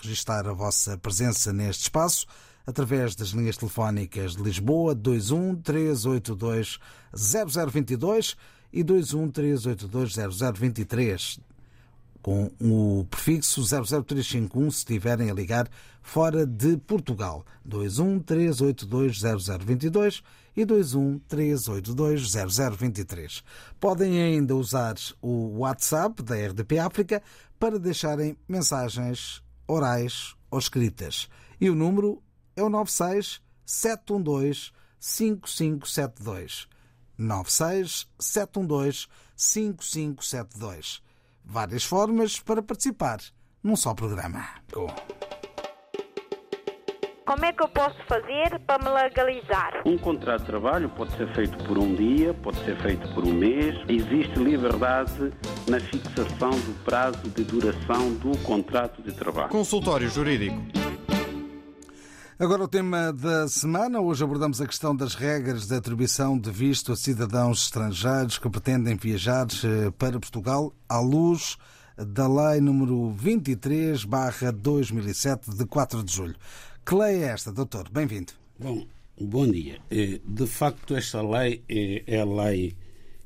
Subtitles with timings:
[0.00, 2.24] registar a vossa presença neste espaço
[2.66, 6.78] através das linhas telefónicas de Lisboa 21 382
[7.14, 8.34] 0022
[8.72, 11.51] e 21 382 0023
[12.22, 15.68] com o prefixo 00351 se estiverem a ligar
[16.00, 17.44] fora de Portugal.
[17.64, 20.22] 21 382 0022
[20.56, 23.42] e 21 382 0023.
[23.80, 27.22] Podem ainda usar o WhatsApp da RDP África
[27.58, 31.28] para deixarem mensagens orais ou escritas.
[31.60, 32.22] E o número
[32.54, 34.70] é o 96 712
[35.00, 36.68] 5572.
[37.18, 41.02] 96 712 5572
[41.44, 43.18] várias formas para participar
[43.62, 44.44] num só programa.
[47.24, 49.82] Como é que eu posso fazer para me legalizar?
[49.86, 53.32] Um contrato de trabalho pode ser feito por um dia, pode ser feito por um
[53.32, 53.76] mês.
[53.88, 55.32] Existe liberdade
[55.68, 59.50] na fixação do prazo de duração do contrato de trabalho.
[59.50, 60.81] Consultório Jurídico.
[62.42, 64.00] Agora o tema da semana.
[64.00, 68.96] Hoje abordamos a questão das regras de atribuição de visto a cidadãos estrangeiros que pretendem
[68.96, 71.56] viajar eh, para Portugal à luz
[71.96, 76.34] da Lei número 23/2007 de 4 de julho.
[76.84, 77.88] Que lei é esta, doutor?
[77.88, 78.32] Bem-vindo.
[78.58, 78.88] Bom,
[79.20, 79.78] bom dia.
[79.88, 82.74] Eh, de facto, esta lei é a lei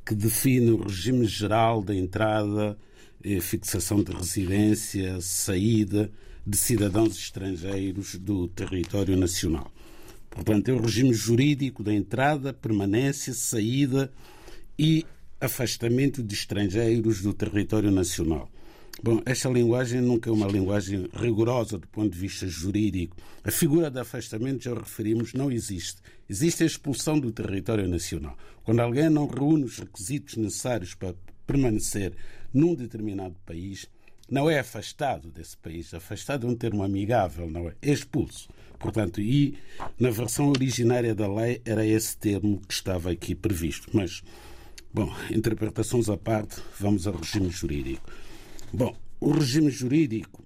[0.05, 2.77] que define o regime geral da entrada,
[3.25, 6.13] eh, fixação de residência, saída
[6.47, 9.73] de cidadãos estrangeiros do território nacional.
[10.31, 14.13] Portanto, é o regime jurídico da entrada, permanência, saída
[14.79, 15.05] e
[15.41, 18.49] afastamento de estrangeiros do território nacional.
[19.03, 23.17] Bom, esta linguagem nunca é uma linguagem rigorosa do ponto de vista jurídico.
[23.45, 26.01] A figura de afastamento, já referimos, não existe.
[26.31, 28.39] Existe a expulsão do território nacional.
[28.65, 31.15] Quando alguém não reúne os requisitos necessários para
[31.47, 32.15] permanecer
[32.55, 33.87] num determinado país,
[34.29, 35.93] não é afastado desse país.
[35.95, 37.75] Afastado é um termo amigável, não é?
[37.83, 38.49] É expulso.
[38.79, 39.57] Portanto, e
[39.99, 43.89] na versão originária da lei era esse termo que estava aqui previsto.
[43.93, 44.23] Mas,
[44.93, 48.11] bom, interpretações à parte, vamos ao regime jurídico.
[48.73, 50.45] Bom, o regime jurídico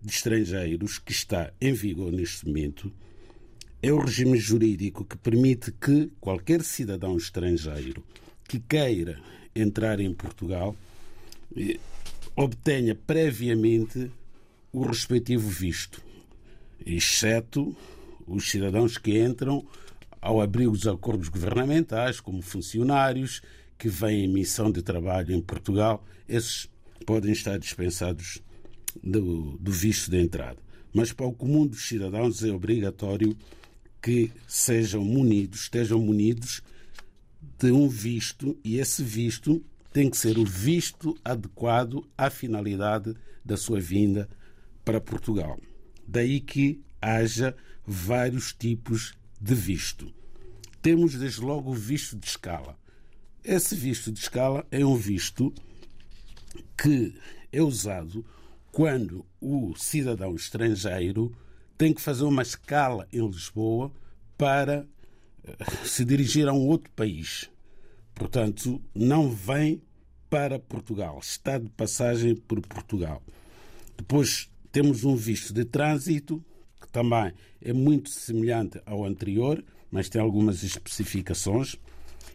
[0.00, 2.92] de estrangeiros que está em vigor neste momento
[3.82, 8.04] é o regime jurídico que permite que qualquer cidadão estrangeiro
[8.46, 9.20] que queira
[9.54, 10.76] entrar em Portugal
[12.38, 14.12] obtenha previamente
[14.72, 16.00] o respectivo visto,
[16.86, 17.76] exceto
[18.28, 19.66] os cidadãos que entram
[20.20, 23.42] ao abrigo dos acordos governamentais, como funcionários
[23.76, 26.70] que vêm em missão de trabalho em Portugal, esses
[27.04, 28.40] podem estar dispensados
[29.02, 30.58] do, do visto de entrada.
[30.94, 33.36] Mas para o comum dos cidadãos é obrigatório
[34.00, 36.62] que sejam munidos, estejam munidos
[37.58, 39.60] de um visto e esse visto
[39.98, 44.28] tem que ser o visto adequado à finalidade da sua vinda
[44.84, 45.58] para Portugal.
[46.06, 50.14] Daí que haja vários tipos de visto.
[50.80, 52.78] Temos desde logo o visto de escala.
[53.42, 55.52] Esse visto de escala é um visto
[56.80, 57.12] que
[57.50, 58.24] é usado
[58.70, 61.36] quando o cidadão estrangeiro
[61.76, 63.90] tem que fazer uma escala em Lisboa
[64.36, 64.86] para
[65.42, 67.50] eh, se dirigir a um outro país.
[68.14, 69.82] Portanto, não vem
[70.28, 73.22] para Portugal, está de passagem por Portugal.
[73.96, 76.44] Depois temos um visto de trânsito,
[76.80, 81.76] que também é muito semelhante ao anterior, mas tem algumas especificações.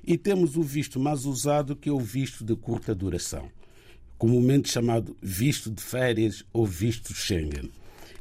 [0.06, 3.50] E temos o visto mais usado, que é o visto de curta duração,
[4.18, 7.72] comumente chamado visto de férias ou visto Schengen.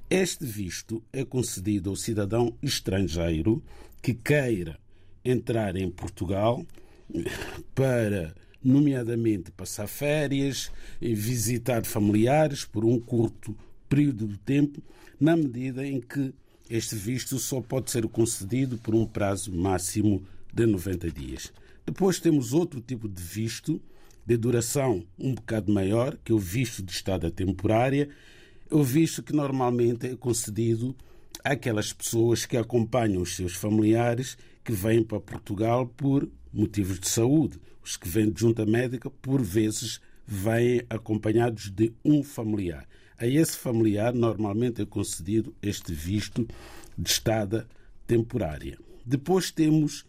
[0.09, 3.63] Este visto é concedido ao cidadão estrangeiro
[4.01, 4.79] que queira
[5.25, 6.65] entrar em Portugal
[7.75, 8.35] para,
[8.65, 10.71] nomeadamente, passar férias,
[11.01, 13.57] visitar familiares por um curto
[13.89, 14.83] período de tempo,
[15.21, 16.33] na medida em que
[16.71, 20.23] este visto só pode ser concedido por um prazo máximo
[20.53, 21.53] de 90 dias.
[21.85, 23.81] Depois temos outro tipo de visto,
[24.25, 28.09] de duração um bocado maior, que é o visto de estada temporária.
[28.71, 30.97] É o visto que normalmente é concedido
[31.45, 37.61] àquelas pessoas que acompanham os seus familiares que vêm para Portugal por motivos de saúde.
[37.85, 42.89] Os que vêm de junta médica, por vezes, vêm acompanhados de um familiar.
[43.19, 46.47] A esse familiar, normalmente é concedido este visto
[46.97, 47.69] de estada
[48.07, 48.79] temporária.
[49.05, 50.05] Depois temos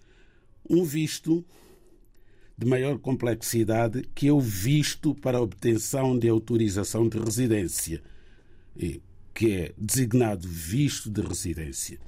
[0.70, 1.44] um visto
[2.58, 8.02] de maior complexidade, que é o visto para obtenção de autorização de residência,
[9.34, 12.00] que é designado visto de residência.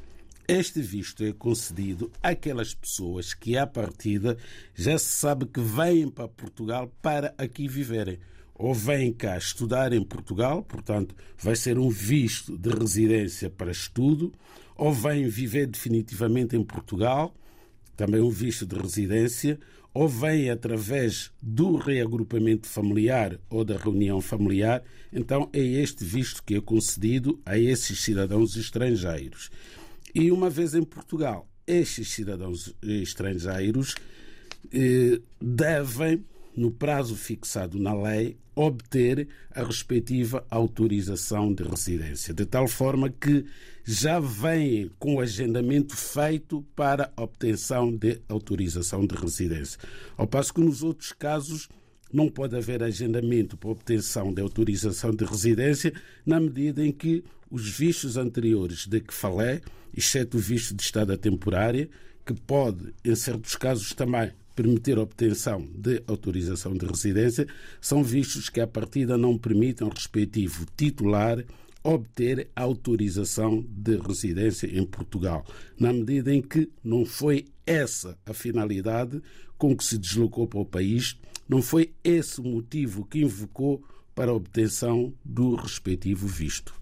[0.48, 4.38] Este visto é concedido àquelas pessoas que, à partida,
[4.76, 8.20] já se sabe que vêm para Portugal para aqui viverem.
[8.54, 14.32] Ou vêm cá estudar em Portugal, portanto, vai ser um visto de residência para estudo,
[14.76, 17.34] ou vêm viver definitivamente em Portugal,
[17.98, 19.60] também um visto de residência,
[19.96, 26.56] ou vêm através do reagrupamento familiar ou da reunião familiar, então é este visto que
[26.56, 29.50] é concedido a esses cidadãos estrangeiros.
[30.16, 33.96] E uma vez em Portugal, estes cidadãos estrangeiros
[34.74, 36.24] eh, devem,
[36.56, 43.46] no prazo fixado na lei, obter a respectiva autorização de residência, de tal forma que
[43.84, 49.78] já vêm com o agendamento feito para obtenção de autorização de residência.
[50.16, 51.68] Ao passo que nos outros casos
[52.14, 55.92] não pode haver agendamento para obtenção de autorização de residência,
[56.26, 57.22] na medida em que
[57.56, 59.62] os vistos anteriores de que falei,
[59.96, 61.90] exceto o visto de estada temporária,
[62.26, 67.48] que pode, em certos casos também, permitir a obtenção de autorização de residência,
[67.80, 71.46] são vistos que, à partida, não permitem ao respectivo titular
[71.82, 75.46] obter autorização de residência em Portugal,
[75.80, 79.22] na medida em que não foi essa a finalidade
[79.58, 81.18] com que se deslocou para o país,
[81.48, 83.82] não foi esse o motivo que invocou
[84.14, 86.74] para a obtenção do respectivo visto.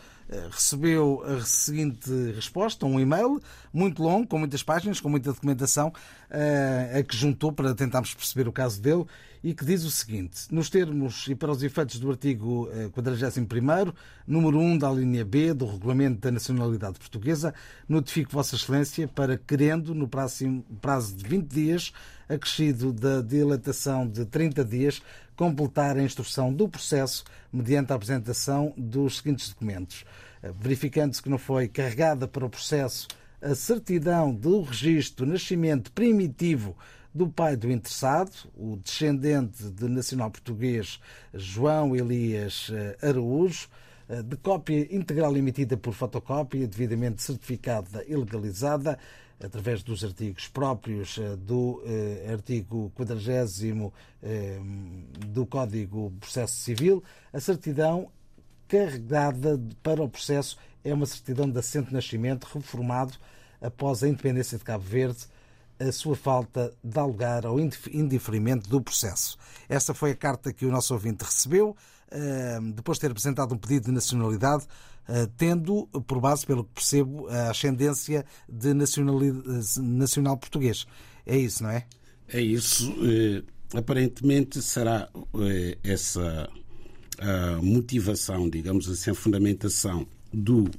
[0.52, 3.42] recebeu a seguinte resposta, um e-mail
[3.72, 5.94] muito longo, com muitas páginas, com muita documentação,
[6.30, 9.06] a que juntou para tentarmos perceber o caso dele
[9.44, 13.94] e que diz o seguinte: nos termos e para os efeitos do artigo 41, eh,
[14.26, 17.54] número 1 da linha B do Regulamento da Nacionalidade Portuguesa,
[17.88, 21.94] notifico Vossa Excelência para, querendo, no prazo de 20 dias,
[22.28, 25.02] acrescido da dilatação de 30 dias,
[25.36, 30.04] completar a instrução do processo mediante a apresentação dos seguintes documentos.
[30.42, 33.08] Eh, verificando-se que não foi carregada para o processo
[33.42, 36.76] a certidão do registro de nascimento primitivo
[37.14, 41.00] do pai do interessado, o descendente de nacional português
[41.34, 43.68] João Elias eh, Araújo,
[44.10, 48.98] eh, de cópia integral emitida por fotocópia, devidamente certificada e legalizada,
[49.44, 51.82] através dos artigos próprios eh, do
[52.32, 53.92] artigo 40
[55.28, 58.10] do Código Processo Civil, a certidão
[58.68, 63.14] carregada para o processo é uma certidão de assento de nascimento reformado
[63.62, 65.28] após a independência de Cabo Verde
[65.80, 69.38] a sua falta de lugar ao indiferimento do processo.
[69.70, 71.76] Esta foi a carta que o nosso ouvinte recebeu,
[72.10, 74.70] eh, depois de ter apresentado um pedido de nacionalidade, eh,
[75.38, 80.86] tendo por base, pelo que percebo, a ascendência de nacional português.
[81.26, 81.86] É isso, não é?
[82.28, 82.94] É isso.
[83.04, 83.44] Eh,
[83.78, 85.10] aparentemente será
[85.84, 86.50] essa
[87.20, 90.70] a motivação, digamos assim, a fundamentação do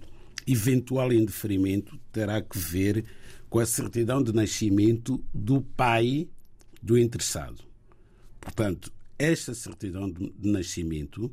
[0.47, 3.05] eventual indeferimento terá que ver
[3.51, 6.29] com a certidão de nascimento do pai
[6.83, 7.63] do interessado.
[8.41, 11.31] Portanto, esta certidão de nascimento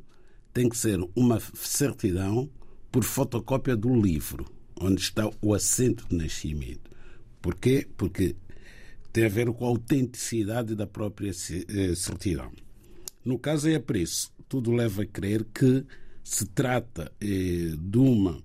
[0.52, 2.50] tem que ser uma certidão
[2.96, 4.46] por fotocópia do livro,
[4.80, 6.90] onde está o assento de nascimento.
[7.42, 7.86] Porquê?
[7.94, 8.34] Porque
[9.12, 12.50] tem a ver com a autenticidade da própria eh, certidão.
[13.22, 15.84] No caso é por isso, tudo leva a crer que
[16.24, 18.42] se trata eh, de uma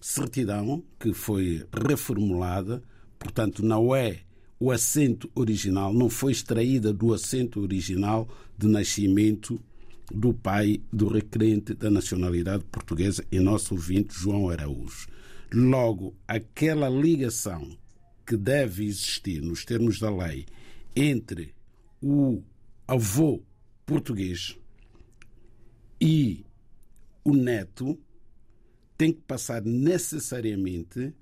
[0.00, 2.82] certidão que foi reformulada,
[3.16, 4.22] portanto, não é
[4.58, 9.62] o assento original, não foi extraída do assento original de nascimento
[10.12, 15.08] do pai do requerente da nacionalidade portuguesa e nosso ouvinte João Araújo.
[15.52, 17.76] Logo, aquela ligação
[18.26, 20.46] que deve existir nos termos da lei
[20.96, 21.54] entre
[22.02, 22.42] o
[22.86, 23.42] avô
[23.86, 24.56] português
[26.00, 26.44] e
[27.24, 27.98] o neto
[28.96, 31.14] tem que passar necessariamente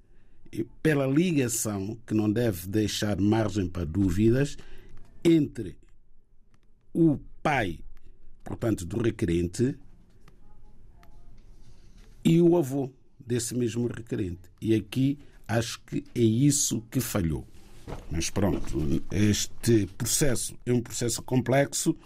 [0.82, 4.56] pela ligação que não deve deixar margem para dúvidas
[5.24, 5.76] entre
[6.92, 7.78] o pai,
[8.44, 9.76] portanto, do requerente
[12.24, 14.50] e o avô desse mesmo requerente.
[14.60, 17.46] E aqui acho que é isso que falhou.
[18.10, 21.96] Mas pronto, este processo é um processo complexo.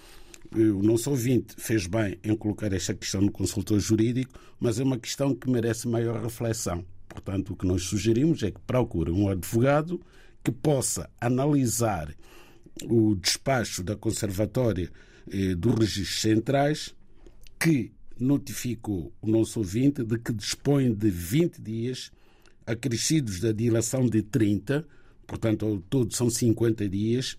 [0.52, 4.98] O nosso ouvinte fez bem em colocar esta questão no consultor jurídico, mas é uma
[4.98, 6.84] questão que merece maior reflexão.
[7.08, 10.00] Portanto, o que nós sugerimos é que procure um advogado
[10.42, 12.14] que possa analisar
[12.84, 14.90] o despacho da Conservatória
[15.56, 16.94] dos Registros Centrais,
[17.58, 22.10] que notificou o nosso ouvinte de que dispõe de 20 dias,
[22.66, 24.86] acrescidos da dilação de 30,
[25.26, 27.38] portanto, ao todo são 50 dias,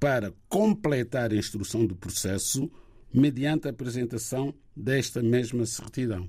[0.00, 2.70] para completar a instrução do processo
[3.12, 6.28] mediante a apresentação desta mesma certidão.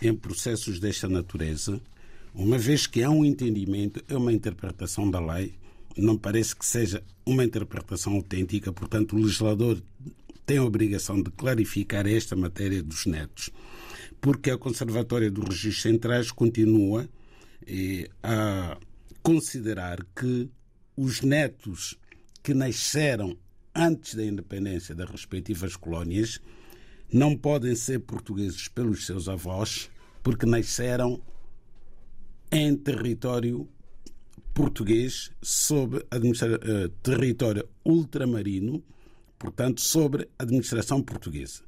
[0.02, 1.82] em processos desta natureza,
[2.34, 5.56] uma vez que há um entendimento, é uma interpretação da lei,
[5.98, 9.82] não parece que seja uma interpretação autêntica, portanto, o legislador
[10.46, 13.50] tem a obrigação de clarificar esta matéria dos netos,
[14.22, 17.10] porque a Conservatória dos Registros Centrais continua
[17.68, 18.78] eh, a
[19.28, 20.50] considerar que
[20.96, 22.00] os netos
[22.42, 23.38] que nasceram
[23.76, 26.40] antes da independência das respectivas colónias
[27.12, 29.90] não podem ser portugueses pelos seus avós
[30.24, 31.22] porque nasceram
[32.50, 33.68] em território
[34.54, 38.82] português sob uh, território ultramarino,
[39.38, 41.64] portanto, sobre administração portuguesa.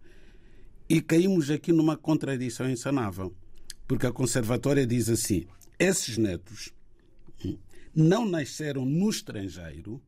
[0.87, 3.35] E caímos aqui numa contradição insanável,
[3.85, 5.45] Porque a conservatória diz assim:
[5.77, 6.71] esses netos
[7.95, 10.01] não nasceram no estrangeiro,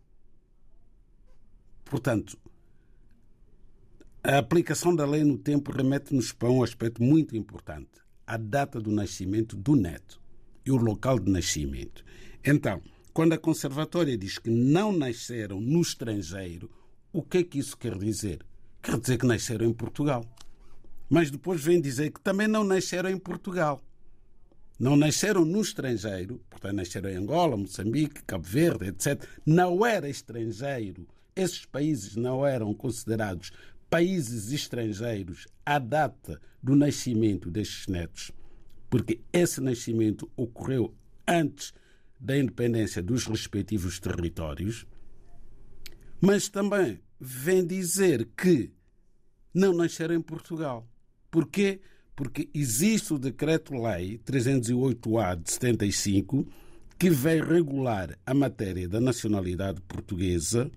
[1.85, 2.37] portanto,
[4.23, 8.91] a aplicação da lei no tempo remete-nos para um aspecto muito importante: a data do
[8.91, 10.21] nascimento do neto
[10.65, 12.03] e o local de nascimento.
[12.43, 12.81] Então,
[13.13, 16.69] quando a conservatória diz que não nasceram no estrangeiro,
[17.11, 18.45] o que é que isso quer dizer?
[18.81, 20.23] Quer dizer que nasceram em Portugal.
[21.09, 23.81] Mas depois vem dizer que também não nasceram em Portugal.
[24.81, 29.23] Não nasceram no estrangeiro, portanto, nasceram em Angola, Moçambique, Cabo Verde, etc.
[29.45, 31.07] Não era estrangeiro.
[31.35, 33.51] Esses países não eram considerados
[33.91, 38.31] países estrangeiros à data do nascimento destes netos,
[38.89, 40.95] porque esse nascimento ocorreu
[41.27, 41.75] antes
[42.19, 44.87] da independência dos respectivos territórios,
[46.19, 48.71] mas também vem dizer que
[49.53, 50.89] não nasceram em Portugal.
[51.29, 51.81] Porquê?
[52.21, 56.45] Porque existe o Decreto-Lei 308-A de 75
[56.99, 60.69] que vai regular a matéria da nacionalidade portuguesa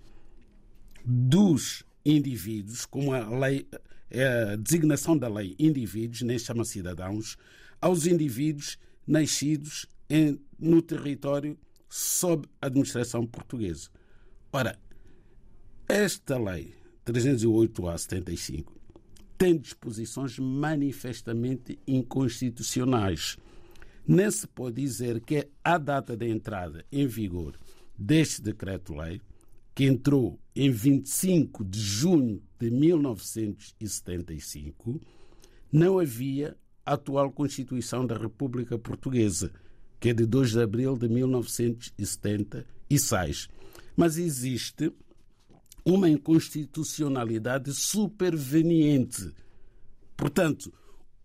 [1.05, 3.69] dos indivíduos, como a lei,
[4.11, 7.37] a designação da lei indivíduos, nem chama cidadãos,
[7.79, 11.59] aos indivíduos nascidos em, no território
[11.91, 13.91] sob administração portuguesa.
[14.51, 14.79] Ora,
[15.87, 16.73] esta lei
[17.05, 18.84] 308A 75
[19.37, 23.37] tem disposições manifestamente inconstitucionais.
[24.07, 27.59] Nem se pode dizer que a data de entrada em vigor
[27.99, 29.21] deste decreto-lei,
[29.75, 35.01] que entrou em 25 de junho de 1975,
[35.73, 36.55] não havia
[36.87, 39.51] a atual Constituição da República Portuguesa,
[39.99, 43.49] que é de 2 de abril de 1976.
[43.97, 44.93] Mas existe
[45.85, 49.33] uma inconstitucionalidade superveniente.
[50.17, 50.73] Portanto,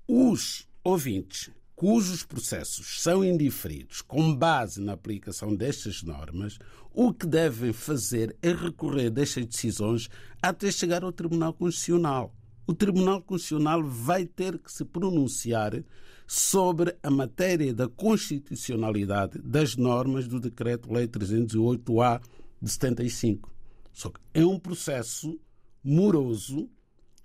[0.08, 6.60] os ouvintes cujos processos são indiferidos com base na aplicação destas normas,
[6.94, 10.10] o que devem fazer é recorrer destas decisões
[10.42, 12.36] até chegar ao Tribunal Constitucional.
[12.68, 15.82] O Tribunal Constitucional vai ter que se pronunciar
[16.28, 22.20] sobre a matéria da constitucionalidade das normas do Decreto-Lei 308-A
[22.62, 23.59] de 75.
[23.92, 25.40] Só que é um processo
[25.84, 26.70] moroso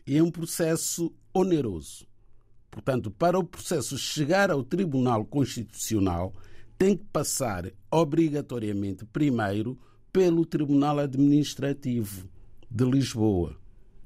[0.06, 2.06] e é um processo oneroso.
[2.70, 6.34] Portanto, para o processo chegar ao Tribunal Constitucional,
[6.76, 9.78] tem que passar obrigatoriamente primeiro
[10.12, 12.28] pelo Tribunal Administrativo
[12.70, 13.56] de Lisboa.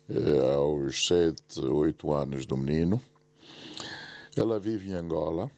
[0.09, 3.01] eh, aos 7, 8 anos do menino.
[4.35, 5.49] Ela vive em Angola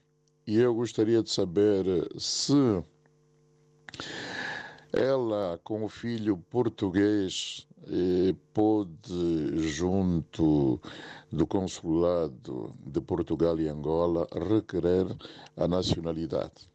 [0.46, 1.86] e eu gostaria de saber
[2.18, 2.54] se
[4.94, 7.66] ela, com o filho português,
[8.54, 10.80] pôde, junto
[11.32, 15.08] do Consulado de Portugal e Angola, requerer
[15.56, 16.70] a nacionalidade,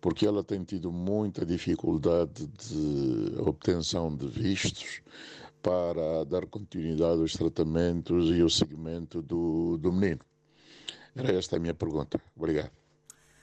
[0.00, 5.02] porque ela tem tido muita dificuldade de obtenção de vistos
[5.62, 10.20] para dar continuidade aos tratamentos e ao seguimento do, do menino.
[11.14, 12.20] Era esta a minha pergunta.
[12.36, 12.70] Obrigado.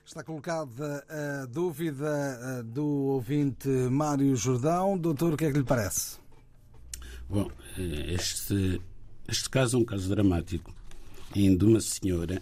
[0.06, 4.98] Está colocada a dúvida do ouvinte Mário Jordão.
[4.98, 6.22] Doutor, o que é que lhe parece?
[7.34, 7.50] Bom,
[8.10, 8.80] este,
[9.28, 10.72] este caso é um caso dramático
[11.34, 12.39] de uma senhora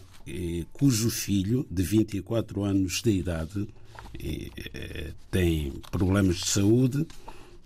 [0.73, 3.69] cujo filho, de 24 anos de idade,
[5.31, 7.07] tem problemas de saúde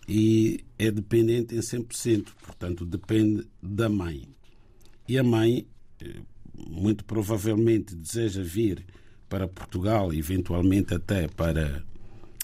[0.08, 4.30] e é dependente em 100%, portanto, depende da mãe.
[5.10, 5.66] E a mãe,
[6.56, 8.86] muito provavelmente, deseja vir
[9.28, 11.84] para Portugal, eventualmente até para,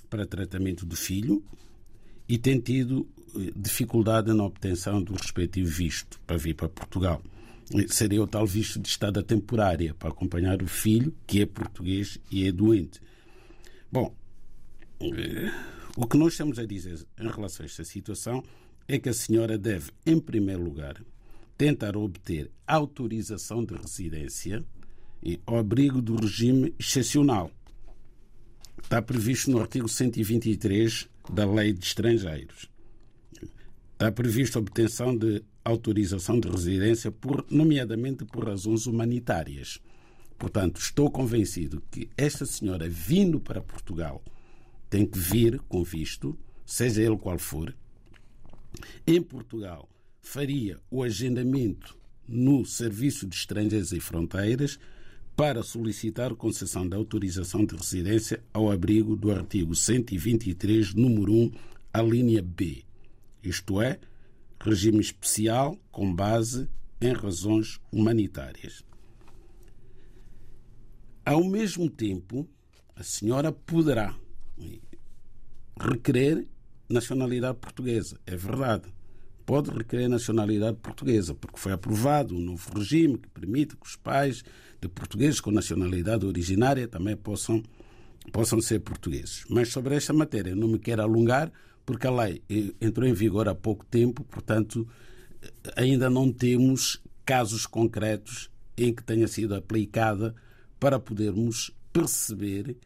[0.10, 1.44] para tratamento do filho,
[2.28, 3.08] e tem tido
[3.56, 7.22] dificuldade na obtenção do respectivo visto para vir para Portugal.
[7.88, 12.46] Seria o tal visto de estada temporária para acompanhar o filho, que é português e
[12.46, 13.00] é doente.
[13.91, 14.13] Bom,
[15.96, 18.44] o que nós estamos a dizer em relação a esta situação
[18.88, 21.02] é que a senhora deve, em primeiro lugar,
[21.58, 24.65] tentar obter autorização de residência
[25.24, 27.52] e abrigo do regime excepcional.
[28.82, 32.70] Está previsto no artigo 123 da Lei de Estrangeiros.
[34.01, 39.79] Está previsto a obtenção de autorização de residência, por, nomeadamente por razões humanitárias.
[40.39, 44.23] Portanto, estou convencido que esta senhora, vindo para Portugal,
[44.89, 46.35] tem que vir com visto,
[46.65, 47.75] seja ele qual for.
[49.05, 49.87] Em Portugal,
[50.19, 51.95] faria o agendamento
[52.27, 54.79] no Serviço de Estrangeiros e Fronteiras
[55.35, 61.51] para solicitar concessão de autorização de residência ao abrigo do artigo 123, número 1,
[61.93, 62.83] a linha B
[63.43, 63.99] isto é,
[64.60, 68.84] regime especial com base em razões humanitárias.
[71.25, 72.47] Ao mesmo tempo,
[72.95, 74.15] a senhora poderá
[75.80, 76.47] requerer
[76.89, 78.19] nacionalidade portuguesa.
[78.25, 78.93] É verdade.
[79.45, 84.43] Pode requerer nacionalidade portuguesa, porque foi aprovado um novo regime que permite que os pais
[84.80, 87.63] de portugueses com nacionalidade originária também possam,
[88.32, 89.43] possam ser portugueses.
[89.49, 91.51] Mas sobre esta matéria não me quero alongar,
[91.91, 92.41] porque a lei
[92.80, 94.88] entrou em vigor há pouco tempo, portanto,
[95.75, 100.34] ainda não temos casos concretos em que tenha sido aplicada
[100.80, 102.77] para podermos perceber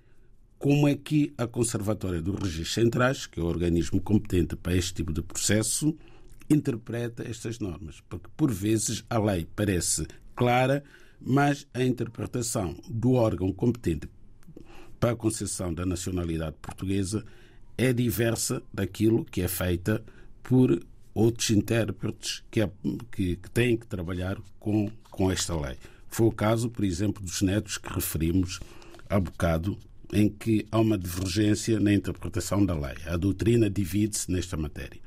[0.58, 4.96] como é que a Conservatória dos Registros Centrais, que é o organismo competente para este
[4.96, 5.96] tipo de processo,
[6.50, 8.02] interpreta estas normas.
[8.10, 10.84] Porque, por vezes, a lei parece clara,
[11.22, 14.10] mas a interpretação do órgão competente
[15.00, 17.24] para a concessão da nacionalidade portuguesa
[17.78, 20.04] é diversa daquilo que é feita
[20.44, 20.82] por
[21.14, 22.70] outros intérpretes que, é,
[23.12, 25.78] que, que, têm que trabalhar com, com esta lei.
[26.10, 28.60] Foi o caso, por exemplo, dos netos que referimos
[29.10, 29.78] há bocado,
[30.14, 32.96] em que há uma divergência na interpretação da lei.
[33.06, 35.00] A doutrina divide-se nesta matéria.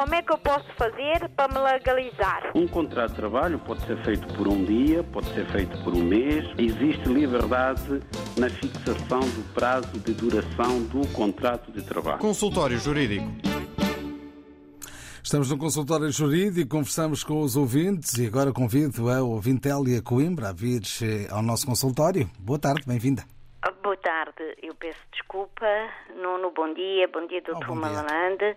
[0.00, 2.52] Como é que eu posso fazer para me legalizar?
[2.54, 6.02] Um contrato de trabalho pode ser feito por um dia, pode ser feito por um
[6.02, 6.42] mês.
[6.56, 8.00] Existe liberdade
[8.38, 12.18] na fixação do prazo de duração do contrato de trabalho.
[12.18, 13.26] Consultório Jurídico.
[15.22, 20.48] Estamos no consultório jurídico, conversamos com os ouvintes e agora convido a ouvinte Elia Coimbra
[20.48, 20.80] a vir
[21.28, 22.28] ao nosso consultório.
[22.38, 23.22] Boa tarde, bem-vinda.
[23.82, 23.89] Boa
[24.24, 25.66] tarde, eu peço desculpa.
[26.14, 28.56] Nuno, bom dia, bom dia, doutor oh, Malalande.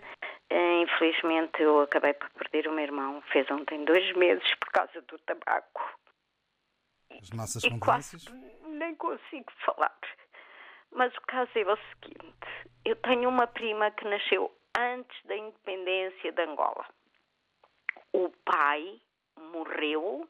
[0.50, 5.00] Eh, infelizmente eu acabei por perder o meu irmão, fez ontem dois meses por causa
[5.02, 5.98] do tabaco.
[7.10, 8.26] As nossas condolências?
[8.66, 9.96] Nem consigo falar.
[10.92, 16.32] Mas o caso é o seguinte: eu tenho uma prima que nasceu antes da independência
[16.32, 16.84] de Angola.
[18.12, 19.00] O pai
[19.52, 20.28] morreu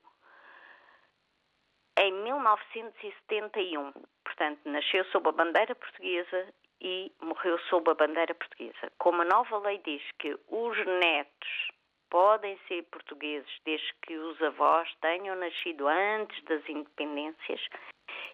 [2.04, 3.92] em 1971.
[4.24, 8.92] Portanto, nasceu sob a bandeira portuguesa e morreu sob a bandeira portuguesa.
[8.98, 11.70] Como a nova lei diz que os netos
[12.10, 17.60] podem ser portugueses desde que os avós tenham nascido antes das independências,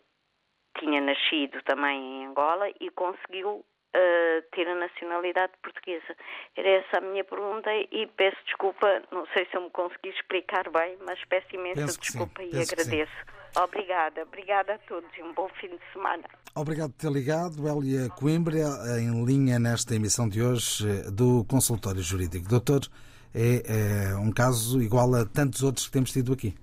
[0.78, 3.64] tinha nascido também em Angola e conseguiu
[3.96, 6.14] uh, ter a nacionalidade portuguesa.
[6.54, 10.68] Era essa a minha pergunta e peço desculpa, não sei se eu me consegui explicar
[10.68, 13.39] bem, mas peço imensa desculpa e Penso agradeço.
[13.56, 16.22] Obrigada, obrigada a todos e um bom fim de semana.
[16.54, 18.58] Obrigado por ter ligado, Elia Coimbra,
[19.00, 22.48] em linha nesta emissão de hoje eh, do Consultório Jurídico.
[22.48, 22.86] Doutor,
[23.34, 26.54] é, é um caso igual a tantos outros que temos tido aqui.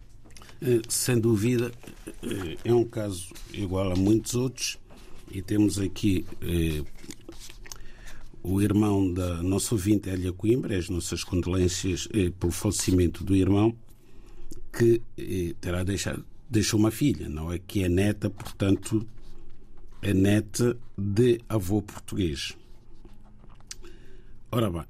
[0.61, 1.71] Eh, sem dúvida,
[2.63, 4.79] é um caso igual a muitos outros
[5.31, 6.83] e temos aqui eh,
[8.41, 13.75] o irmão da nossa ouvinte Elia Coimbra, as nossas condolências eh, pelo falecimento do irmão,
[14.71, 17.59] que eh, terá deixado, deixou uma filha, não é?
[17.59, 19.07] Que é neta, portanto,
[20.01, 22.57] é neta de avô português.
[24.51, 24.85] Ora bem,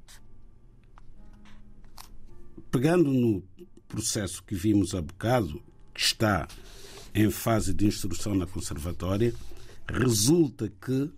[2.70, 3.44] pegando no
[3.88, 5.62] processo que vimos há bocado,
[5.94, 6.48] que está
[7.14, 9.34] em fase de instrução na Conservatória,
[9.88, 11.10] resulta que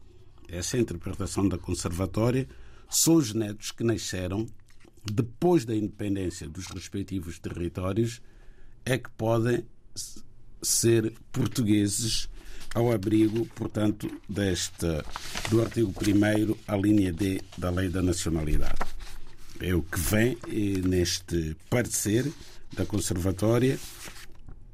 [0.47, 2.47] essa interpretação da Conservatória
[2.89, 4.47] são os netos que nasceram
[5.03, 8.21] depois da independência dos respectivos territórios
[8.85, 9.65] é que podem
[10.61, 12.29] ser portugueses
[12.73, 15.03] ao abrigo, portanto, desta
[15.49, 18.79] do artigo 1 a linha D da Lei da Nacionalidade.
[19.59, 22.31] É o que vem eh, neste parecer
[22.73, 23.77] da Conservatória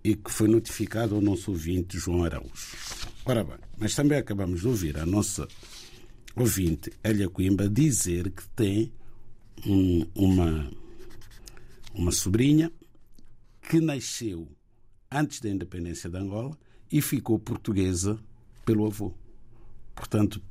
[0.03, 2.77] e que foi notificado ao nosso ouvinte João Araújo.
[3.25, 5.47] Ora bem, mas também acabamos de ouvir a nossa
[6.35, 8.91] ouvinte Elia Coimbra dizer que tem
[9.65, 10.69] um, uma,
[11.93, 12.71] uma sobrinha
[13.67, 14.47] que nasceu
[15.11, 16.57] antes da independência de Angola
[16.91, 18.19] e ficou portuguesa
[18.65, 19.13] pelo avô.
[19.93, 20.41] Portanto,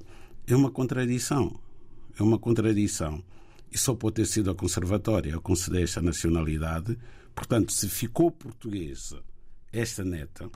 [0.46, 1.58] é uma contradição.
[2.18, 3.22] É uma contradição.
[3.70, 6.96] E só pode ter sido a conservatória a conceder esta nacionalidade.
[7.34, 9.22] Portanto, se ficou portuguesa
[9.72, 10.48] esta neta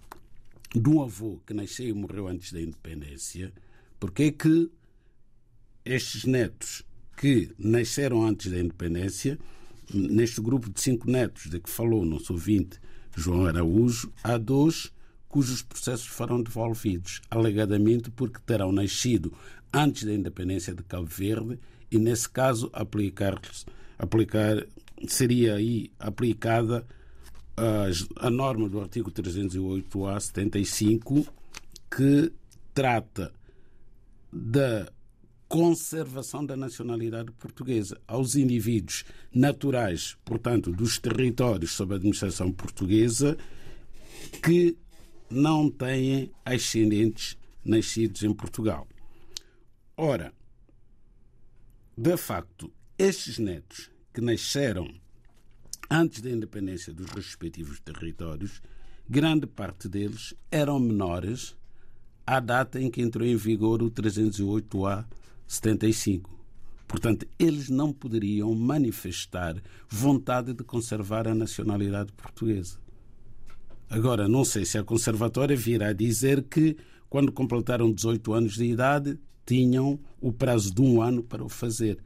[0.75, 3.53] de um avô que nasceu e morreu antes da independência,
[3.99, 4.71] porque é que
[5.85, 6.85] estes netos
[7.17, 9.39] que nasceram antes da independência,
[9.93, 12.79] neste grupo de cinco netos de que falou o nosso ouvinte
[13.19, 14.93] João Araújo, há dois
[15.29, 19.33] cujos processos foram devolvidos, alegadamente porque terão nascido
[19.73, 21.59] antes da independência de Cabo Verde
[21.91, 23.41] e, nesse caso, aplicar,
[23.99, 24.65] aplicar
[25.09, 26.87] seria aí aplicada
[27.57, 31.27] a, a norma do artigo 308-A 75
[31.91, 32.33] que
[32.73, 33.33] trata
[34.33, 34.89] da
[35.49, 43.37] conservação da nacionalidade portuguesa aos indivíduos naturais, portanto, dos territórios sob administração portuguesa
[44.43, 44.77] que
[45.31, 48.87] não têm ascendentes nascidos em Portugal.
[49.97, 50.33] Ora,
[51.97, 54.89] de facto, estes netos que nasceram
[55.91, 58.61] antes da independência dos respectivos territórios,
[59.09, 61.57] grande parte deles eram menores
[62.27, 65.07] à data em que entrou em vigor o 308-A
[65.49, 66.39] 75.
[66.87, 72.79] Portanto, eles não poderiam manifestar vontade de conservar a nacionalidade portuguesa.
[73.91, 76.77] Agora, não sei se a Conservatória virá dizer que,
[77.09, 81.99] quando completaram 18 anos de idade, tinham o prazo de um ano para o fazer,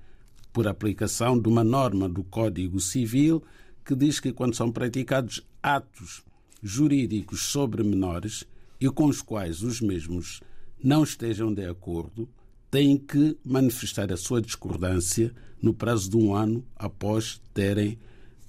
[0.52, 3.42] por aplicação de uma norma do Código Civil
[3.84, 6.22] que diz que, quando são praticados atos
[6.62, 8.44] jurídicos sobre menores
[8.80, 10.40] e com os quais os mesmos
[10.82, 12.28] não estejam de acordo,
[12.72, 15.30] têm que manifestar a sua discordância
[15.60, 17.98] no prazo de um ano após terem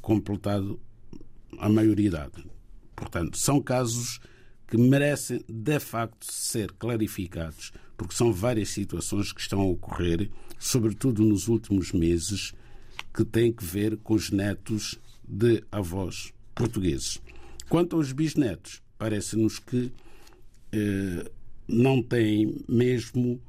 [0.01, 0.79] completado
[1.59, 2.45] a maioridade.
[2.95, 4.21] Portanto, são casos
[4.65, 11.21] que merecem de facto ser clarificados, porque são várias situações que estão a ocorrer, sobretudo
[11.25, 12.53] nos últimos meses,
[13.13, 17.21] que têm que ver com os netos de avós portugueses.
[17.67, 19.91] Quanto aos bisnetos, parece-nos que
[20.71, 21.29] eh,
[21.67, 23.41] não têm mesmo.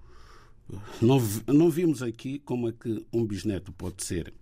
[1.00, 4.32] Não, não vimos aqui como é que um bisneto pode ser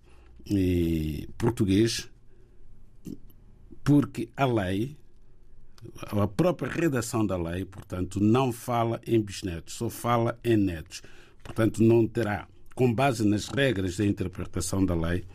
[0.49, 2.09] eh, português,
[3.83, 4.95] porque a lei,
[6.01, 11.01] a própria redação da lei, portanto, não fala em bisnetos, só fala em netos.
[11.43, 15.25] Portanto, não terá, com base nas regras da interpretação da lei,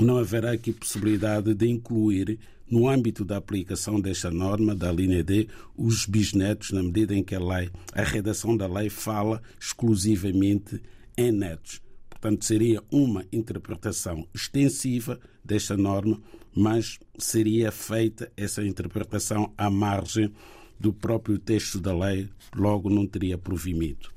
[0.00, 2.38] não haverá aqui possibilidade de incluir
[2.70, 7.34] no âmbito da aplicação desta norma da linha D os bisnetos, na medida em que
[7.34, 10.80] a lei, a redação da lei fala exclusivamente
[11.16, 11.82] em netos.
[12.08, 16.20] Portanto, seria uma interpretação extensiva desta norma,
[16.54, 20.32] mas seria feita essa interpretação à margem
[20.78, 24.12] do próprio texto da lei, logo não teria provimento.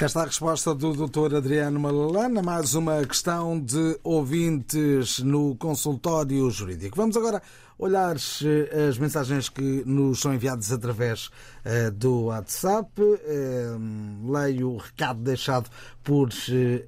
[0.00, 1.36] Cá está a resposta do Dr.
[1.36, 2.40] Adriano Malalana.
[2.40, 6.96] Mais uma questão de ouvintes no consultório jurídico.
[6.96, 7.42] Vamos agora
[7.78, 12.88] olhar eh, as mensagens que nos são enviadas através uh, do WhatsApp.
[12.98, 15.68] Uh, leio o recado deixado
[16.02, 16.30] por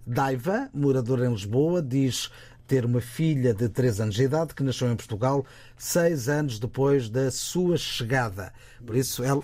[0.07, 1.83] Daiva, moradora em Lisboa.
[1.83, 2.31] Diz
[2.73, 5.45] ter uma filha de 3 anos de idade que nasceu em Portugal
[5.77, 8.51] seis anos depois da sua chegada.
[8.87, 9.43] Por isso, ela.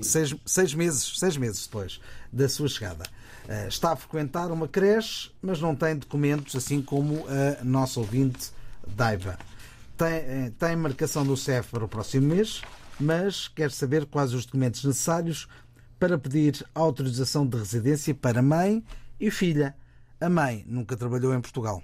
[0.00, 2.00] Seis, seis meses, seis meses depois
[2.32, 3.04] da sua chegada.
[3.44, 8.50] Uh, está a frequentar uma creche, mas não tem documentos, assim como a nossa ouvinte
[8.88, 9.38] Daiva.
[9.98, 12.62] Tem, tem marcação do CEF para o próximo mês,
[12.98, 15.46] mas quer saber quais os documentos necessários
[15.98, 18.82] para pedir autorização de residência para mãe
[19.20, 19.76] e filha.
[20.18, 21.82] A mãe nunca trabalhou em Portugal.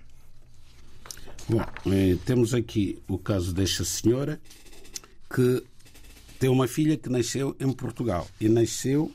[1.50, 4.40] Bom, eh, temos aqui o caso desta senhora
[5.28, 5.64] que
[6.38, 9.10] tem uma filha que nasceu em Portugal e nasceu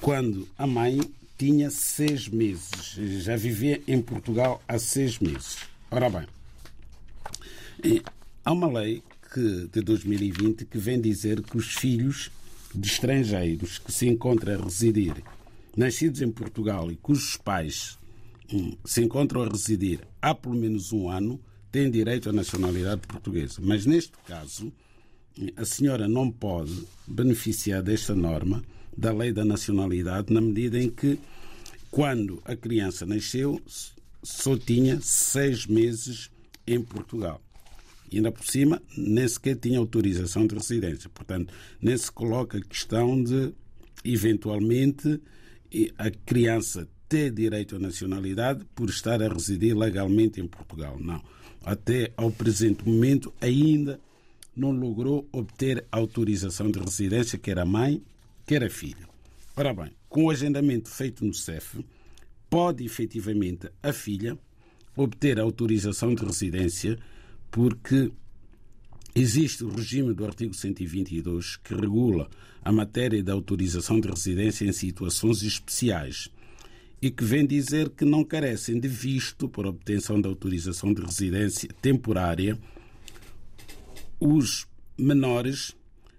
[0.00, 1.00] quando a mãe
[1.38, 2.96] tinha seis meses.
[3.22, 5.56] Já vivia em Portugal há seis meses.
[5.88, 6.26] Ora bem,
[7.84, 8.02] eh,
[8.44, 12.28] há uma lei que, de 2020 que vem dizer que os filhos
[12.74, 15.14] de estrangeiros que se encontram a residir,
[15.76, 18.01] nascidos em Portugal e cujos pais
[18.84, 23.60] se encontram a residir há pelo menos um ano têm direito à nacionalidade portuguesa.
[23.60, 24.72] Mas neste caso,
[25.56, 28.62] a senhora não pode beneficiar desta norma
[28.96, 31.18] da lei da nacionalidade na medida em que,
[31.90, 33.60] quando a criança nasceu,
[34.22, 36.30] só tinha seis meses
[36.66, 37.40] em Portugal.
[38.10, 41.08] E ainda por cima, nem sequer tinha autorização de residência.
[41.08, 43.54] Portanto, nem se coloca a questão de,
[44.04, 45.18] eventualmente,
[45.96, 50.98] a criança ter direito à nacionalidade por estar a residir legalmente em Portugal.
[50.98, 51.22] Não.
[51.62, 54.00] Até ao presente momento ainda
[54.56, 58.02] não logrou obter autorização de residência, quer a mãe,
[58.46, 59.06] quer a filha.
[59.54, 61.84] Ora bem, com o agendamento feito no CEF,
[62.48, 64.38] pode efetivamente a filha
[64.96, 66.98] obter autorização de residência
[67.50, 68.10] porque
[69.14, 72.30] existe o regime do artigo 122 que regula
[72.64, 76.30] a matéria da autorização de residência em situações especiais
[77.02, 81.68] e que vem dizer que não carecem de visto para obtenção da autorização de residência
[81.82, 82.56] temporária
[84.20, 85.74] os menores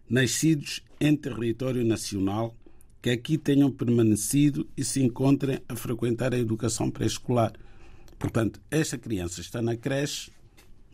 [0.10, 2.54] nascidos em território nacional
[3.02, 7.54] que aqui tenham permanecido e se encontrem a frequentar a educação pré-escolar.
[8.20, 10.32] Portanto, esta criança está na creche,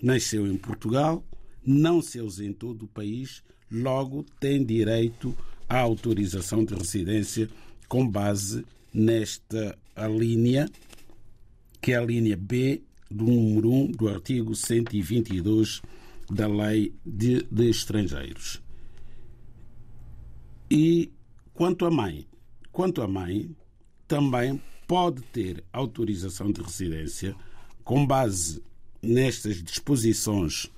[0.02, 1.23] nasceu em Portugal,
[1.65, 5.36] não se ausentou do país, logo tem direito
[5.67, 7.49] à autorização de residência
[7.88, 10.69] com base nesta linha,
[11.82, 15.82] que é a linha B do número 1 do artigo 122
[16.30, 18.62] da Lei de, de Estrangeiros.
[20.69, 21.12] E
[21.54, 22.28] quanto à mãe,
[22.71, 23.56] quanto à mãe,
[24.08, 27.36] também pode ter autorização de residência
[27.84, 28.62] com base
[29.02, 30.69] nestas disposições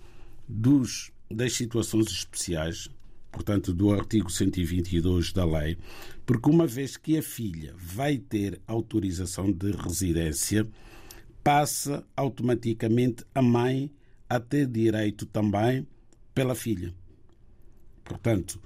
[0.47, 2.89] dos, das situações especiais
[3.31, 5.77] portanto, do artigo 122 da lei,
[6.25, 10.67] porque uma vez que a filha vai ter autorização de residência,
[11.43, 13.91] passa automaticamente a mãe
[14.29, 15.85] a ter direito também
[16.33, 16.93] pela filha.
[18.03, 18.61] Portanto,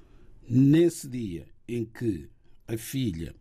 [0.48, 2.30] nesse dia em que
[2.68, 3.34] a filha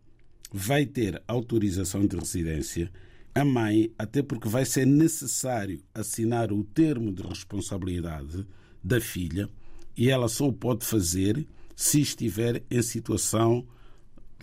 [0.51, 2.91] vai ter autorização de residência,
[3.33, 8.47] a mãe, até porque vai ser necessário assinar o termo de responsabilidade
[8.81, 9.49] da filha,
[9.97, 13.67] e ela só o pode fazer se estiver em situação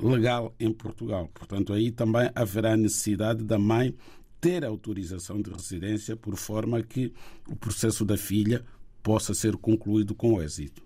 [0.08, 1.28] legal em Portugal.
[1.32, 3.94] Portanto, aí também haverá necessidade da mãe
[4.40, 7.12] ter autorização de residência por forma que
[7.48, 8.64] o processo da filha
[9.02, 10.82] possa ser concluído com êxito.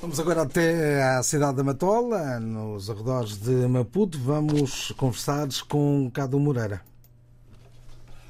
[0.00, 4.18] Vamos agora até à cidade da Matola, nos arredores de Maputo.
[4.18, 6.82] Vamos conversar com Cado Moreira.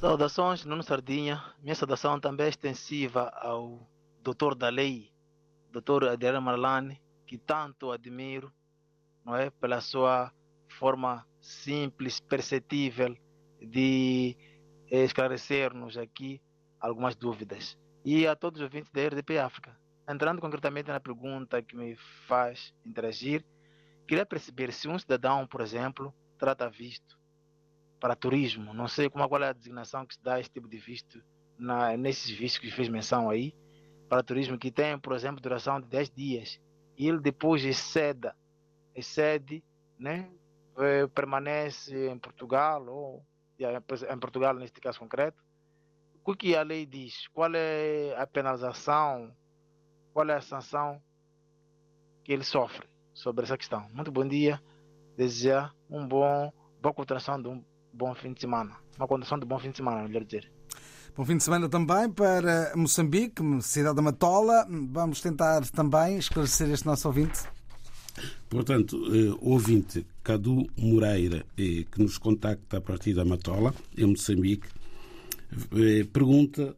[0.01, 1.41] Saudações, Nuno Sardinha.
[1.63, 3.79] Minha saudação também é extensiva ao
[4.21, 5.13] doutor da lei,
[5.71, 8.53] doutor Adriano Marlane, que tanto admiro,
[9.25, 10.33] não é, pela sua
[10.69, 13.17] forma simples, perceptível
[13.61, 14.37] de
[14.91, 16.41] esclarecer-nos aqui
[16.79, 17.79] algumas dúvidas.
[18.05, 19.79] E a todos os ouvintes da RDP África.
[20.09, 21.95] Entrando concretamente na pergunta que me
[22.27, 23.45] faz interagir,
[24.09, 27.21] queria perceber se um cidadão, por exemplo, trata visto
[28.01, 30.67] para turismo, não sei como, qual é a designação que se dá a esse tipo
[30.67, 31.23] de visto
[31.59, 33.55] na, nesses vistos que fez menção aí,
[34.09, 36.61] para turismo que tem, por exemplo, duração de 10 dias,
[36.97, 38.29] e ele depois excede,
[38.95, 39.63] excede
[39.99, 40.31] né,
[40.79, 43.25] eh, permanece em Portugal, ou
[43.59, 45.43] em Portugal neste caso concreto,
[46.25, 47.27] o que a lei diz?
[47.29, 49.35] Qual é a penalização?
[50.13, 51.03] Qual é a sanção
[52.23, 53.89] que ele sofre sobre essa questão?
[53.93, 54.63] Muito bom dia.
[55.17, 58.77] desejar um bom, boa continuação de um bom fim de semana.
[58.97, 60.51] Uma continuação de bom fim de semana, melhor dizer.
[61.17, 64.67] Bom fim de semana também para Moçambique, cidade da Matola.
[64.93, 67.43] Vamos tentar também esclarecer este nosso ouvinte.
[68.49, 74.69] Portanto, eh, ouvinte Cadu Moreira, eh, que nos contacta a partir da Matola, em Moçambique,
[75.73, 76.77] eh, pergunta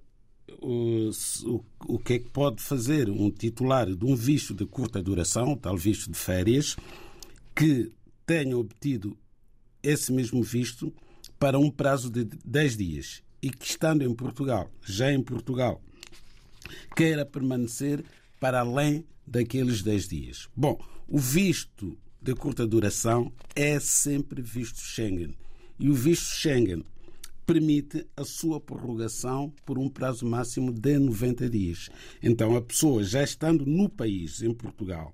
[0.61, 1.11] o,
[1.87, 5.77] o que é que pode fazer um titular de um visto de curta duração, tal
[5.77, 6.77] visto de férias,
[7.55, 7.91] que
[8.27, 9.17] tenha obtido
[9.83, 10.93] esse mesmo visto
[11.39, 15.83] para um prazo de 10 dias e que, estando em Portugal, já em Portugal,
[16.95, 18.05] queira permanecer
[18.39, 20.49] para além daqueles 10 dias.
[20.55, 25.35] Bom, o visto de curta duração é sempre visto Schengen.
[25.79, 26.85] E o visto Schengen
[27.45, 31.91] permite a sua prorrogação por um prazo máximo de 90 dias.
[32.23, 35.13] Então, a pessoa já estando no país, em Portugal,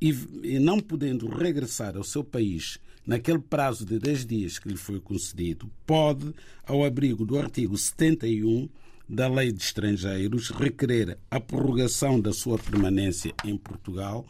[0.00, 0.12] e,
[0.58, 5.70] não podendo regressar ao seu país naquele prazo de 10 dias que lhe foi concedido,
[5.86, 6.34] pode,
[6.64, 8.68] ao abrigo do artigo 71
[9.08, 14.26] da Lei de Estrangeiros, requerer a prorrogação da sua permanência em Portugal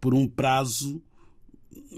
[0.00, 1.02] por um prazo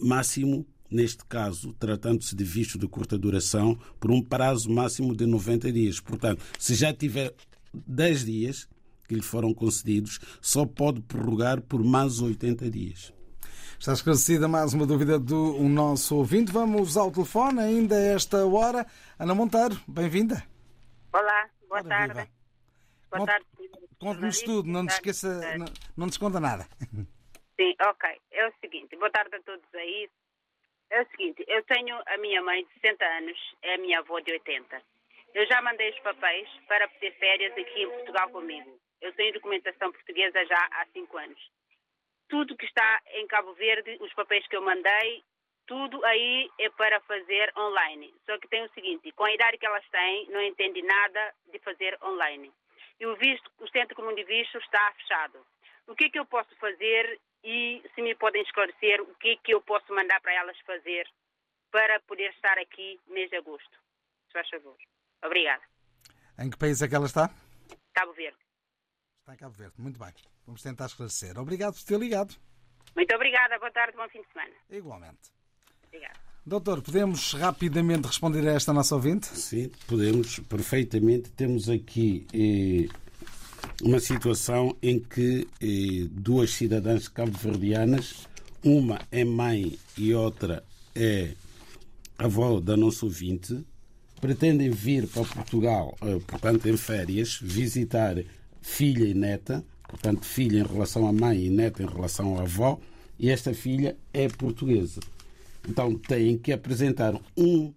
[0.03, 5.73] máximo, neste caso, tratando-se de visto de curta duração, por um prazo máximo de 90
[5.73, 6.01] dias.
[6.01, 7.35] Portanto, se já tiver
[7.73, 8.69] 10 dias
[9.09, 13.13] que lhe foram concedidos, só pode prorrogar por mais 80 dias.
[13.79, 16.53] Está esclarecida mais uma dúvida do nosso ouvinte.
[16.53, 18.87] Vamos ao telefone ainda a esta hora.
[19.19, 20.43] Ana Monteiro, bem-vinda.
[21.13, 22.15] Olá, boa Ora, tarde.
[22.15, 22.29] Viva.
[23.11, 23.47] Boa Conte, tarde.
[23.99, 26.67] Conte-nos tudo, não te esqueça, não, não desconta nada.
[27.63, 28.21] Sim, ok.
[28.33, 30.11] É o seguinte, boa tarde a todos aí.
[30.91, 34.19] É o seguinte, eu tenho a minha mãe de 60 anos, é a minha avó
[34.19, 34.83] de 80.
[35.33, 38.79] Eu já mandei os papéis para ter férias aqui em Portugal comigo.
[39.01, 41.41] Eu tenho documentação portuguesa já há 5 anos
[42.33, 45.23] tudo que está em Cabo Verde, os papéis que eu mandei,
[45.67, 48.11] tudo aí é para fazer online.
[48.25, 51.59] Só que tem o seguinte, com a idade que elas têm, não entende nada de
[51.59, 52.51] fazer online.
[52.99, 55.45] E o visto, o Centro Comum de Visto está fechado.
[55.87, 59.37] O que é que eu posso fazer e se me podem esclarecer o que é
[59.37, 61.07] que eu posso mandar para elas fazer
[61.71, 63.79] para poder estar aqui mês de agosto?
[64.27, 64.77] Se faz favor.
[65.25, 65.63] Obrigada.
[66.39, 67.31] Em que país é que ela está?
[67.95, 68.39] Cabo Verde.
[69.21, 70.13] Está em Cabo Verde, muito bem.
[70.47, 71.39] Vamos tentar esclarecer.
[71.39, 72.35] Obrigado por ter ligado.
[72.95, 73.59] Muito obrigada.
[73.59, 74.55] Boa tarde, bom fim de semana.
[74.71, 75.31] Igualmente.
[75.87, 76.19] Obrigada.
[76.45, 79.27] Doutor, podemos rapidamente responder a esta nossa ouvinte?
[79.27, 81.31] Sim, podemos perfeitamente.
[81.31, 82.93] Temos aqui eh,
[83.83, 88.29] uma situação em que eh, duas cidadãs cabo-verdianas,
[88.65, 90.63] uma é mãe e outra
[90.95, 91.33] é
[92.17, 93.59] avó da nossa ouvinte,
[94.21, 98.23] pretendem vir para Portugal, eh, portanto, em férias, visitar
[98.61, 102.79] filha e neta, portanto, filha em relação à mãe e neta em relação à avó,
[103.19, 105.01] e esta filha é portuguesa.
[105.69, 107.73] Então têm que apresentar um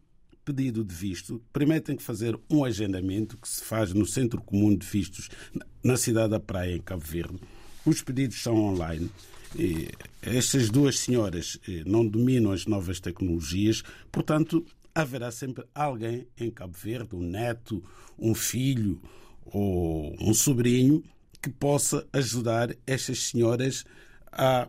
[0.46, 1.42] pedido de visto.
[1.52, 5.30] Primeiro tem que fazer um agendamento que se faz no Centro Comum de Vistos
[5.86, 7.40] na cidade da Praia, em Cabo Verde.
[7.86, 9.08] Os pedidos são online.
[9.56, 9.88] E
[10.20, 14.66] estas duas senhoras eh, não dominam as novas tecnologias, portanto,
[14.96, 17.84] haverá sempre alguém em Cabo Verde, um neto,
[18.18, 19.00] um filho
[19.46, 21.04] ou um sobrinho,
[21.40, 23.86] que possa ajudar estas senhoras
[24.32, 24.68] a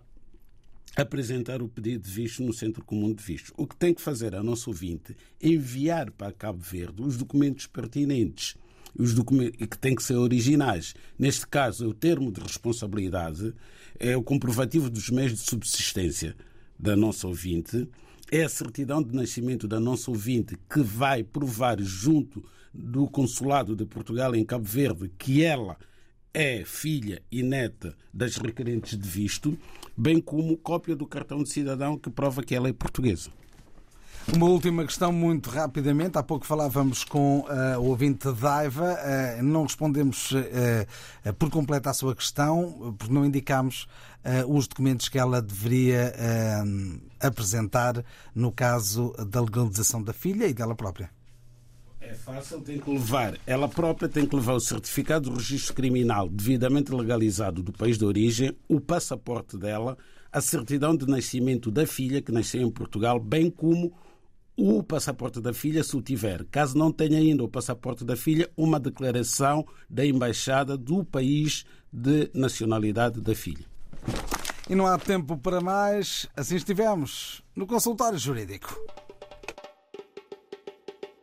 [0.94, 3.54] apresentar o pedido de visto no Centro Comum de Vistos.
[3.56, 7.66] O que tem que fazer a nossa ouvinte é enviar para Cabo Verde os documentos
[7.66, 8.54] pertinentes
[8.98, 10.94] os documentos, que têm que ser originais.
[11.18, 13.54] Neste caso, o termo de responsabilidade,
[13.98, 16.36] é o comprovativo dos meios de subsistência
[16.78, 17.88] da nossa ouvinte,
[18.30, 22.44] é a certidão de nascimento da nossa ouvinte que vai provar junto
[22.74, 25.78] do Consulado de Portugal em Cabo Verde que ela
[26.34, 29.56] é filha e neta das requerentes de visto,
[29.96, 33.30] bem como cópia do cartão de cidadão que prova que ela é portuguesa.
[34.34, 36.18] Uma última questão, muito rapidamente.
[36.18, 38.96] Há pouco falávamos com uh, o ouvinte Daiva.
[39.38, 43.86] Uh, não respondemos uh, por completo à sua questão, porque não indicámos
[44.48, 46.12] os documentos que ela deveria
[47.20, 48.04] apresentar
[48.34, 51.08] no caso da legalização da filha e dela própria.
[52.00, 56.28] É fácil, tem que levar, ela própria tem que levar o certificado de registro criminal
[56.28, 59.96] devidamente legalizado do país de origem, o passaporte dela,
[60.32, 63.92] a certidão de nascimento da filha que nasceu em Portugal, bem como
[64.56, 66.44] o passaporte da filha, se o tiver.
[66.46, 72.30] Caso não tenha ainda o passaporte da filha, uma declaração da embaixada do país de
[72.32, 73.66] nacionalidade da filha.
[74.68, 78.74] E não há tempo para mais, assim estivemos no consultório jurídico.